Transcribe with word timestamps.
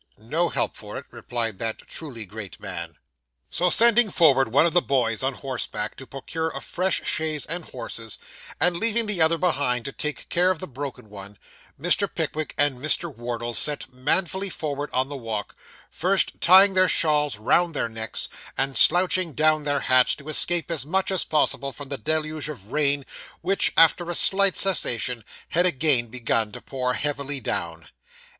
'No 0.17 0.49
help 0.49 0.75
for 0.75 0.97
it,' 0.97 1.05
replied 1.11 1.59
that 1.59 1.77
truly 1.77 2.25
great 2.25 2.59
man. 2.59 2.95
So 3.51 3.69
sending 3.69 4.09
forward 4.09 4.47
one 4.47 4.65
of 4.65 4.73
the 4.73 4.81
boys 4.81 5.21
on 5.21 5.35
horseback, 5.35 5.95
to 5.97 6.07
procure 6.07 6.49
a 6.49 6.59
fresh 6.59 7.01
chaise 7.05 7.45
and 7.45 7.65
horses, 7.65 8.17
and 8.59 8.77
leaving 8.77 9.05
the 9.05 9.21
other 9.21 9.37
behind 9.37 9.85
to 9.85 9.91
take 9.91 10.27
care 10.29 10.49
of 10.49 10.57
the 10.57 10.65
broken 10.65 11.07
one, 11.11 11.37
Mr. 11.79 12.11
Pickwick 12.11 12.55
and 12.57 12.79
Mr. 12.79 13.15
Wardle 13.15 13.53
set 13.53 13.93
manfully 13.93 14.49
forward 14.49 14.89
on 14.91 15.07
the 15.07 15.15
walk, 15.15 15.55
first 15.91 16.41
tying 16.41 16.73
their 16.73 16.89
shawls 16.89 17.37
round 17.37 17.75
their 17.75 17.87
necks, 17.87 18.27
and 18.57 18.79
slouching 18.79 19.33
down 19.33 19.65
their 19.65 19.81
hats 19.81 20.15
to 20.15 20.29
escape 20.29 20.71
as 20.71 20.83
much 20.83 21.11
as 21.11 21.23
possible 21.23 21.71
from 21.71 21.89
the 21.89 21.97
deluge 21.99 22.49
of 22.49 22.71
rain, 22.71 23.05
which 23.41 23.71
after 23.77 24.09
a 24.09 24.15
slight 24.15 24.57
cessation 24.57 25.23
had 25.49 25.67
again 25.67 26.07
begun 26.07 26.51
to 26.51 26.59
pour 26.59 26.95
heavily 26.95 27.39
down. 27.39 27.87